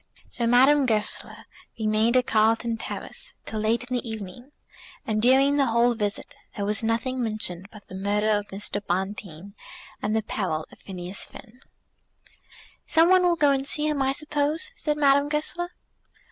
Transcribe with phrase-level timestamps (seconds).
[0.31, 1.45] So Madame Goesler
[1.79, 4.51] remained at Carlton Terrace till late in the evening,
[5.05, 8.83] and during the whole visit there was nothing mentioned but the murder of Mr.
[8.83, 9.53] Bonteen
[10.01, 11.59] and the peril of Phineas Finn.
[12.87, 15.69] "Some one will go and see him, I suppose," said Madame Goesler.